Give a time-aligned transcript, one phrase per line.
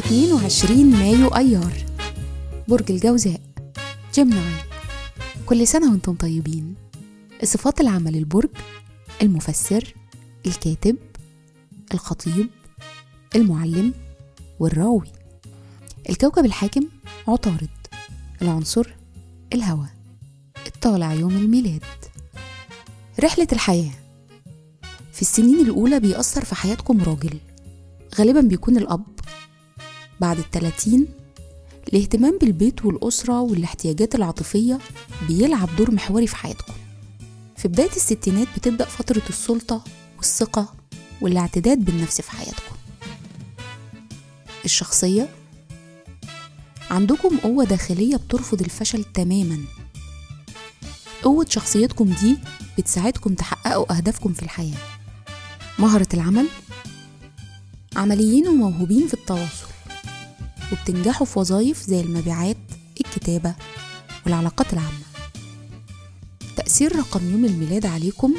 [0.00, 1.72] 22 مايو أيار.
[2.68, 3.40] برج الجوزاء.
[4.14, 4.54] جيمناي
[5.46, 6.74] كل سنة وأنتم طيبين.
[7.44, 8.48] صفات العمل البرج
[9.22, 9.94] المفسر
[10.46, 10.96] الكاتب
[11.94, 12.46] الخطيب
[13.36, 13.94] المعلم
[14.60, 15.12] والراوي.
[16.10, 16.88] الكوكب الحاكم
[17.28, 17.68] عطارد.
[18.42, 18.94] العنصر
[19.52, 19.90] الهواء.
[20.66, 21.84] الطالع يوم الميلاد.
[23.20, 23.94] رحلة الحياة.
[25.12, 27.38] في السنين الأولى بيأثر في حياتكم راجل.
[28.18, 29.19] غالبا بيكون الأب
[30.20, 31.06] بعد التلاتين
[31.88, 34.78] الاهتمام بالبيت والأسرة والاحتياجات العاطفية
[35.28, 36.72] بيلعب دور محوري في حياتكم.
[37.56, 39.84] في بداية الستينات بتبدأ فترة السلطة
[40.16, 40.74] والثقة
[41.20, 42.76] والاعتداد بالنفس في حياتكم.
[44.64, 45.28] الشخصية؟
[46.90, 49.58] عندكم قوة داخلية بترفض الفشل تماما.
[51.22, 52.38] قوة شخصيتكم دي
[52.78, 54.78] بتساعدكم تحققوا أهدافكم في الحياة.
[55.78, 56.48] مهرة العمل؟
[57.96, 59.69] عمليين وموهوبين في التواصل.
[60.72, 62.56] وبتنجحوا في وظائف زي المبيعات
[63.00, 63.54] الكتابة
[64.26, 65.10] والعلاقات العامة.
[66.56, 68.34] تأثير رقم يوم الميلاد عليكم.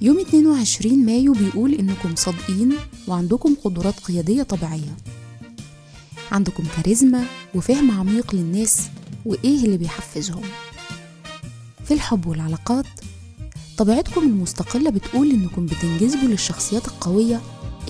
[0.00, 2.72] يوم 22 مايو بيقول إنكم صادقين
[3.08, 4.96] وعندكم قدرات قيادية طبيعية.
[6.32, 8.80] عندكم كاريزما وفهم عميق للناس
[9.24, 10.42] وإيه اللي بيحفزهم.
[11.84, 12.86] في الحب والعلاقات
[13.78, 17.40] طبيعتكم المستقلة بتقول إنكم بتنجذبوا للشخصيات القوية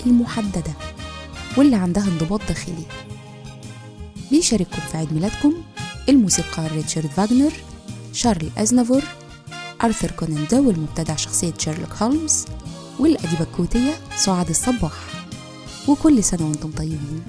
[0.05, 0.73] المحددة.
[1.57, 2.85] واللي عندها انضباط داخلي.
[4.31, 5.53] بيشارككم في عيد ميلادكم
[6.09, 7.51] الموسيقار ريتشارد فاغنر
[8.13, 9.01] شارل أزنافور
[9.83, 12.45] أرثر كونان دويل مبتدع شخصية شيرلوك هولمز
[12.99, 14.93] والأديبة الكويتية سعاد الصباح.
[15.87, 17.23] وكل سنة وأنتم طيبين.